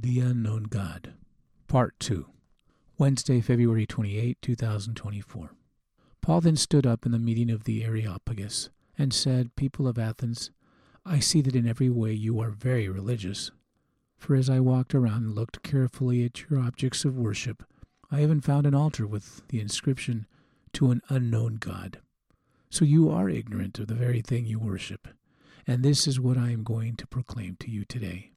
The 0.00 0.20
Unknown 0.20 0.64
God, 0.70 1.14
Part 1.66 1.98
2, 1.98 2.26
Wednesday, 2.98 3.40
February 3.40 3.84
28, 3.84 4.40
2024. 4.40 5.50
Paul 6.20 6.40
then 6.40 6.54
stood 6.54 6.86
up 6.86 7.04
in 7.04 7.10
the 7.10 7.18
meeting 7.18 7.50
of 7.50 7.64
the 7.64 7.82
Areopagus 7.82 8.70
and 8.96 9.12
said, 9.12 9.56
People 9.56 9.88
of 9.88 9.98
Athens, 9.98 10.52
I 11.04 11.18
see 11.18 11.40
that 11.40 11.56
in 11.56 11.66
every 11.66 11.90
way 11.90 12.12
you 12.12 12.38
are 12.38 12.50
very 12.50 12.88
religious. 12.88 13.50
For 14.16 14.36
as 14.36 14.48
I 14.48 14.60
walked 14.60 14.94
around 14.94 15.24
and 15.24 15.34
looked 15.34 15.64
carefully 15.64 16.24
at 16.24 16.48
your 16.48 16.60
objects 16.60 17.04
of 17.04 17.18
worship, 17.18 17.64
I 18.08 18.22
even 18.22 18.40
found 18.40 18.66
an 18.66 18.76
altar 18.76 19.04
with 19.04 19.42
the 19.48 19.60
inscription, 19.60 20.28
To 20.74 20.92
an 20.92 21.02
unknown 21.08 21.56
God. 21.56 21.98
So 22.70 22.84
you 22.84 23.10
are 23.10 23.28
ignorant 23.28 23.80
of 23.80 23.88
the 23.88 23.96
very 23.96 24.20
thing 24.20 24.46
you 24.46 24.60
worship. 24.60 25.08
And 25.66 25.82
this 25.82 26.06
is 26.06 26.20
what 26.20 26.38
I 26.38 26.52
am 26.52 26.62
going 26.62 26.94
to 26.94 27.06
proclaim 27.08 27.56
to 27.58 27.68
you 27.68 27.84
today. 27.84 28.30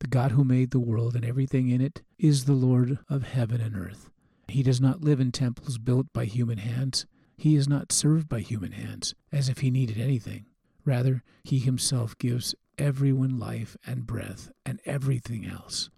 The 0.00 0.08
God 0.08 0.32
who 0.32 0.44
made 0.44 0.70
the 0.70 0.80
world 0.80 1.16
and 1.16 1.24
everything 1.24 1.68
in 1.68 1.80
it 1.80 2.02
is 2.18 2.44
the 2.44 2.52
Lord 2.52 2.98
of 3.08 3.22
heaven 3.22 3.60
and 3.60 3.76
earth. 3.76 4.10
He 4.48 4.62
does 4.62 4.80
not 4.80 5.02
live 5.02 5.20
in 5.20 5.32
temples 5.32 5.78
built 5.78 6.12
by 6.12 6.26
human 6.26 6.58
hands. 6.58 7.06
He 7.36 7.56
is 7.56 7.68
not 7.68 7.92
served 7.92 8.28
by 8.28 8.40
human 8.40 8.72
hands, 8.72 9.14
as 9.32 9.48
if 9.48 9.58
he 9.58 9.70
needed 9.70 9.98
anything. 9.98 10.46
Rather, 10.84 11.22
he 11.44 11.58
himself 11.58 12.16
gives 12.18 12.54
everyone 12.78 13.38
life 13.38 13.76
and 13.86 14.06
breath 14.06 14.50
and 14.64 14.80
everything 14.84 15.46
else. 15.46 15.90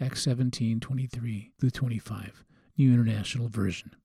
Acts 0.00 0.22
17 0.22 0.80
23 0.80 1.52
through 1.58 1.70
25, 1.70 2.44
New 2.76 2.92
International 2.92 3.48
Version. 3.48 3.96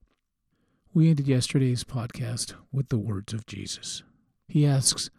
We 0.94 1.10
ended 1.10 1.28
yesterday's 1.28 1.84
podcast 1.84 2.54
with 2.70 2.88
the 2.88 2.98
words 2.98 3.32
of 3.32 3.46
Jesus. 3.46 4.02
He 4.48 4.66
asks, 4.66 5.10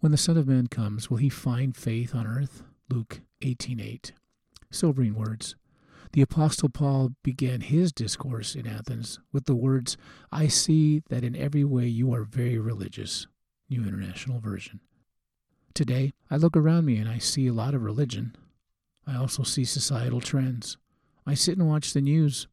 When 0.00 0.12
the 0.12 0.18
Son 0.18 0.36
of 0.36 0.48
Man 0.48 0.66
comes, 0.66 1.08
will 1.08 1.18
he 1.18 1.28
find 1.28 1.76
faith 1.76 2.14
on 2.14 2.26
earth? 2.26 2.62
Luke 2.90 3.20
18:8. 3.42 4.12
Sobering 4.70 5.14
words. 5.14 5.56
The 6.12 6.22
apostle 6.22 6.70
Paul 6.70 7.12
began 7.22 7.60
his 7.60 7.92
discourse 7.92 8.54
in 8.54 8.66
Athens 8.66 9.20
with 9.30 9.44
the 9.44 9.54
words, 9.54 9.98
"I 10.32 10.48
see 10.48 11.02
that 11.10 11.22
in 11.22 11.36
every 11.36 11.64
way 11.64 11.86
you 11.86 12.14
are 12.14 12.24
very 12.24 12.58
religious." 12.58 13.26
New 13.68 13.84
International 13.84 14.40
Version. 14.40 14.80
Today, 15.74 16.14
I 16.30 16.38
look 16.38 16.56
around 16.56 16.86
me 16.86 16.96
and 16.96 17.08
I 17.08 17.18
see 17.18 17.46
a 17.46 17.52
lot 17.52 17.74
of 17.74 17.82
religion. 17.82 18.34
I 19.06 19.16
also 19.16 19.42
see 19.42 19.64
societal 19.64 20.22
trends. 20.22 20.78
I 21.26 21.34
sit 21.34 21.58
and 21.58 21.68
watch 21.68 21.92
the 21.92 22.00
news, 22.00 22.48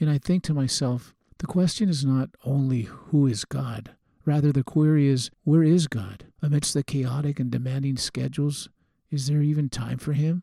and 0.00 0.10
I 0.10 0.18
think 0.18 0.42
to 0.44 0.54
myself, 0.54 1.14
the 1.38 1.46
question 1.46 1.88
is 1.88 2.04
not 2.04 2.30
only 2.44 2.82
who 2.82 3.28
is 3.28 3.44
God, 3.44 3.94
rather 4.24 4.50
the 4.50 4.64
query 4.64 5.06
is 5.06 5.30
where 5.44 5.62
is 5.62 5.86
God 5.86 6.26
amidst 6.42 6.74
the 6.74 6.82
chaotic 6.82 7.38
and 7.38 7.52
demanding 7.52 7.96
schedules 7.96 8.68
is 9.16 9.28
there 9.28 9.40
even 9.40 9.70
time 9.70 9.96
for 9.96 10.12
him? 10.12 10.42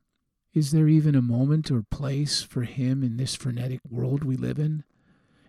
Is 0.52 0.71
there 0.71 0.88
even 0.88 1.13
a 1.13 1.21
moment 1.21 1.69
or 1.69 1.83
place 1.83 2.41
for 2.41 2.63
him 2.63 3.03
in 3.03 3.17
this 3.17 3.35
frenetic 3.35 3.81
world 3.88 4.23
we 4.23 4.35
live 4.35 4.57
in? 4.57 4.83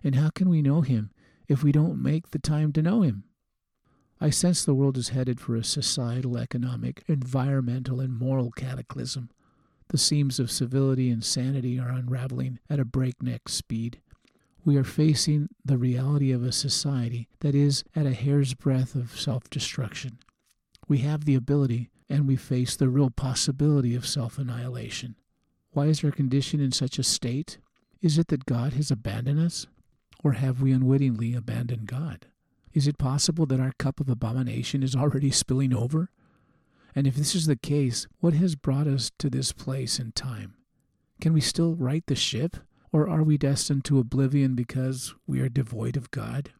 And 0.03 0.13
how 0.13 0.29
can 0.29 0.47
we 0.47 0.61
know 0.61 0.81
him 0.81 1.09
if 1.47 1.63
we 1.63 1.71
don't 1.71 2.03
make 2.03 2.29
the 2.29 2.37
time 2.37 2.71
to 2.73 2.83
know 2.83 3.01
him? 3.01 3.23
I 4.21 4.29
sense 4.29 4.63
the 4.63 4.75
world 4.75 4.95
is 4.95 5.09
headed 5.09 5.39
for 5.39 5.55
a 5.55 5.63
societal, 5.63 6.37
economic, 6.37 7.03
environmental, 7.07 7.99
and 7.99 8.15
moral 8.15 8.51
cataclysm. 8.51 9.31
The 9.87 9.97
seams 9.97 10.39
of 10.39 10.51
civility 10.51 11.09
and 11.09 11.23
sanity 11.23 11.79
are 11.79 11.89
unraveling 11.89 12.59
at 12.69 12.79
a 12.79 12.85
breakneck 12.85 13.49
speed. 13.49 14.01
We 14.63 14.77
are 14.77 14.83
facing 14.83 15.49
the 15.65 15.79
reality 15.79 16.31
of 16.31 16.43
a 16.43 16.51
society 16.51 17.27
that 17.39 17.55
is 17.55 17.83
at 17.95 18.05
a 18.05 18.13
hair's 18.13 18.53
breadth 18.53 18.93
of 18.93 19.19
self 19.19 19.49
destruction. 19.49 20.19
We 20.87 20.99
have 20.99 21.25
the 21.25 21.35
ability 21.35 21.89
and 22.09 22.27
we 22.27 22.35
face 22.35 22.75
the 22.75 22.89
real 22.89 23.09
possibility 23.09 23.95
of 23.95 24.05
self 24.07 24.37
annihilation. 24.37 25.15
Why 25.71 25.87
is 25.87 26.03
our 26.03 26.11
condition 26.11 26.59
in 26.59 26.71
such 26.71 26.99
a 26.99 27.03
state? 27.03 27.57
Is 28.01 28.17
it 28.17 28.27
that 28.27 28.45
God 28.45 28.73
has 28.73 28.91
abandoned 28.91 29.39
us? 29.39 29.67
Or 30.23 30.33
have 30.33 30.61
we 30.61 30.71
unwittingly 30.71 31.33
abandoned 31.33 31.87
God? 31.87 32.27
Is 32.73 32.87
it 32.87 32.97
possible 32.97 33.45
that 33.47 33.59
our 33.59 33.73
cup 33.77 33.99
of 33.99 34.09
abomination 34.09 34.83
is 34.83 34.95
already 34.95 35.31
spilling 35.31 35.73
over? 35.73 36.09
And 36.95 37.07
if 37.07 37.15
this 37.15 37.35
is 37.35 37.45
the 37.45 37.55
case, 37.55 38.07
what 38.19 38.33
has 38.33 38.55
brought 38.55 38.87
us 38.87 39.11
to 39.19 39.29
this 39.29 39.51
place 39.51 39.99
in 39.99 40.11
time? 40.13 40.55
Can 41.19 41.33
we 41.33 41.41
still 41.41 41.75
right 41.75 42.03
the 42.05 42.15
ship? 42.15 42.57
Or 42.91 43.09
are 43.09 43.23
we 43.23 43.37
destined 43.37 43.83
to 43.85 43.99
oblivion 43.99 44.55
because 44.55 45.13
we 45.27 45.41
are 45.41 45.49
devoid 45.49 45.97
of 45.97 46.11
God? 46.11 46.51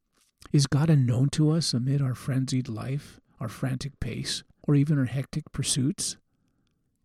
Is 0.51 0.67
God 0.67 0.89
unknown 0.89 1.29
to 1.29 1.51
us 1.51 1.73
amid 1.73 2.01
our 2.01 2.15
frenzied 2.15 2.67
life, 2.67 3.19
our 3.45 3.49
frantic 3.49 3.99
pace, 3.99 4.41
or 4.63 4.73
even 4.73 4.97
our 4.97 5.05
hectic 5.05 5.51
pursuits? 5.51 6.17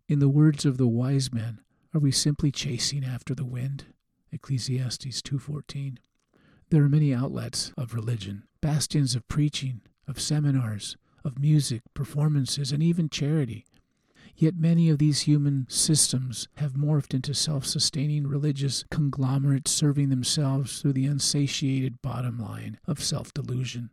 In 0.08 0.20
the 0.20 0.28
words 0.30 0.64
of 0.64 0.78
the 0.78 0.88
wise 0.88 1.30
men, 1.30 1.60
are 1.92 2.00
we 2.00 2.10
simply 2.10 2.50
chasing 2.50 3.04
after 3.04 3.34
the 3.34 3.44
wind? 3.44 3.84
Ecclesiastes 4.32 5.20
2:14. 5.20 5.98
There 6.70 6.82
are 6.82 6.88
many 6.88 7.12
outlets 7.12 7.74
of 7.76 7.92
religion, 7.92 8.44
bastions 8.62 9.14
of 9.14 9.28
preaching, 9.28 9.82
of 10.08 10.18
seminars, 10.18 10.96
of 11.24 11.38
music, 11.38 11.82
performances, 11.92 12.72
and 12.72 12.82
even 12.82 13.10
charity. 13.10 13.66
Yet 14.34 14.56
many 14.56 14.88
of 14.88 14.96
these 14.96 15.20
human 15.28 15.66
systems 15.68 16.48
have 16.54 16.72
morphed 16.72 17.12
into 17.12 17.34
self 17.34 17.66
sustaining 17.66 18.26
religious 18.26 18.86
conglomerates 18.90 19.72
serving 19.72 20.08
themselves 20.08 20.80
through 20.80 20.94
the 20.94 21.04
unsatiated 21.04 22.00
bottom 22.00 22.38
line 22.38 22.78
of 22.86 23.04
self 23.04 23.34
delusion. 23.34 23.90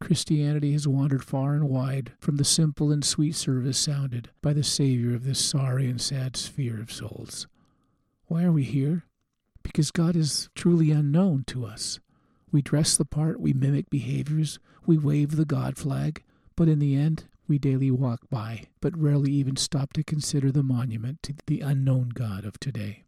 Christianity 0.00 0.72
has 0.72 0.86
wandered 0.86 1.24
far 1.24 1.54
and 1.54 1.68
wide 1.68 2.12
from 2.18 2.36
the 2.36 2.44
simple 2.44 2.92
and 2.92 3.04
sweet 3.04 3.34
service 3.34 3.78
sounded 3.78 4.30
by 4.42 4.52
the 4.52 4.62
Savior 4.62 5.14
of 5.14 5.24
this 5.24 5.38
sorry 5.38 5.88
and 5.88 6.00
sad 6.00 6.36
sphere 6.36 6.80
of 6.80 6.92
souls. 6.92 7.46
Why 8.26 8.44
are 8.44 8.52
we 8.52 8.64
here? 8.64 9.04
Because 9.62 9.90
God 9.90 10.16
is 10.16 10.48
truly 10.54 10.90
unknown 10.90 11.44
to 11.48 11.64
us. 11.64 12.00
We 12.52 12.62
dress 12.62 12.96
the 12.96 13.04
part, 13.04 13.40
we 13.40 13.52
mimic 13.52 13.90
behaviors, 13.90 14.58
we 14.86 14.98
wave 14.98 15.36
the 15.36 15.44
God 15.44 15.76
flag, 15.76 16.22
but 16.56 16.68
in 16.68 16.78
the 16.78 16.94
end, 16.94 17.24
we 17.48 17.58
daily 17.58 17.90
walk 17.90 18.28
by, 18.30 18.64
but 18.80 18.96
rarely 18.96 19.32
even 19.32 19.56
stop 19.56 19.92
to 19.94 20.04
consider 20.04 20.50
the 20.50 20.62
monument 20.62 21.22
to 21.24 21.34
the 21.46 21.60
unknown 21.60 22.10
God 22.10 22.44
of 22.44 22.58
today. 22.60 23.04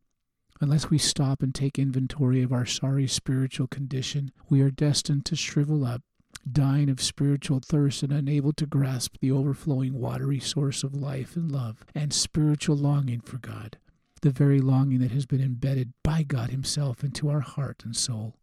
Unless 0.60 0.90
we 0.90 0.98
stop 0.98 1.42
and 1.42 1.54
take 1.54 1.78
inventory 1.78 2.42
of 2.42 2.52
our 2.52 2.66
sorry 2.66 3.06
spiritual 3.06 3.66
condition, 3.66 4.32
we 4.48 4.62
are 4.62 4.70
destined 4.70 5.24
to 5.26 5.36
shrivel 5.36 5.84
up 5.84 6.02
dying 6.50 6.88
of 6.88 7.00
spiritual 7.00 7.60
thirst 7.60 8.02
and 8.02 8.12
unable 8.12 8.52
to 8.52 8.66
grasp 8.66 9.16
the 9.20 9.30
overflowing 9.30 9.94
watery 9.94 10.40
source 10.40 10.82
of 10.82 10.94
life 10.94 11.36
and 11.36 11.50
love 11.50 11.84
and 11.94 12.12
spiritual 12.12 12.76
longing 12.76 13.20
for 13.20 13.38
God, 13.38 13.78
the 14.22 14.30
very 14.30 14.60
longing 14.60 14.98
that 15.00 15.12
has 15.12 15.26
been 15.26 15.40
embedded 15.40 15.92
by 16.02 16.22
God 16.22 16.50
Himself 16.50 17.02
into 17.02 17.28
our 17.28 17.40
heart 17.40 17.82
and 17.84 17.96
soul. 17.96 18.36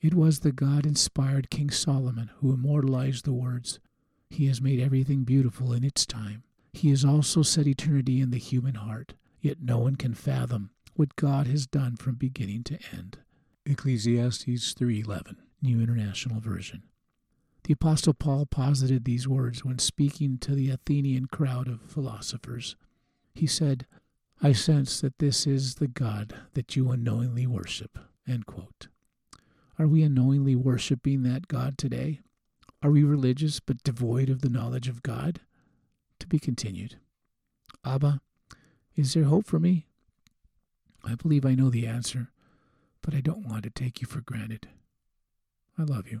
It 0.00 0.14
was 0.14 0.40
the 0.40 0.52
God 0.52 0.86
inspired 0.86 1.50
King 1.50 1.70
Solomon 1.70 2.30
who 2.36 2.52
immortalized 2.52 3.24
the 3.24 3.32
words, 3.32 3.80
He 4.28 4.46
has 4.46 4.60
made 4.60 4.80
everything 4.80 5.24
beautiful 5.24 5.72
in 5.72 5.84
its 5.84 6.04
time. 6.04 6.42
He 6.72 6.90
has 6.90 7.04
also 7.04 7.42
set 7.42 7.66
eternity 7.66 8.20
in 8.20 8.30
the 8.30 8.38
human 8.38 8.74
heart, 8.74 9.14
yet 9.40 9.62
no 9.62 9.78
one 9.78 9.96
can 9.96 10.14
fathom 10.14 10.70
what 10.94 11.16
God 11.16 11.46
has 11.46 11.66
done 11.66 11.96
from 11.96 12.16
beginning 12.16 12.64
to 12.64 12.78
end. 12.92 13.18
Ecclesiastes 13.66 14.74
3:11, 14.74 15.36
New 15.62 15.80
International 15.80 16.40
Version. 16.40 16.82
The 17.64 17.72
Apostle 17.72 18.12
Paul 18.12 18.44
posited 18.46 19.04
these 19.04 19.26
words 19.26 19.64
when 19.64 19.78
speaking 19.78 20.36
to 20.38 20.54
the 20.54 20.70
Athenian 20.70 21.26
crowd 21.26 21.66
of 21.66 21.80
philosophers. 21.80 22.76
He 23.34 23.46
said, 23.46 23.86
I 24.42 24.52
sense 24.52 25.00
that 25.00 25.18
this 25.18 25.46
is 25.46 25.76
the 25.76 25.88
God 25.88 26.34
that 26.52 26.76
you 26.76 26.90
unknowingly 26.90 27.46
worship. 27.46 27.98
Are 29.78 29.86
we 29.86 30.02
unknowingly 30.02 30.54
worshiping 30.54 31.22
that 31.22 31.48
God 31.48 31.78
today? 31.78 32.20
Are 32.82 32.90
we 32.90 33.02
religious 33.02 33.60
but 33.60 33.82
devoid 33.82 34.28
of 34.28 34.42
the 34.42 34.50
knowledge 34.50 34.88
of 34.88 35.02
God? 35.02 35.40
To 36.18 36.26
be 36.26 36.38
continued. 36.38 36.96
Abba, 37.84 38.20
is 38.94 39.14
there 39.14 39.24
hope 39.24 39.46
for 39.46 39.58
me? 39.58 39.86
I 41.02 41.14
believe 41.14 41.46
I 41.46 41.54
know 41.54 41.70
the 41.70 41.86
answer, 41.86 42.30
but 43.02 43.14
I 43.14 43.20
don't 43.20 43.48
want 43.48 43.64
to 43.64 43.70
take 43.70 44.00
you 44.00 44.06
for 44.06 44.20
granted. 44.20 44.68
I 45.78 45.82
love 45.82 46.10
you. 46.10 46.20